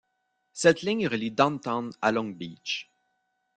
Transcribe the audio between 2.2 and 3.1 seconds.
Beach.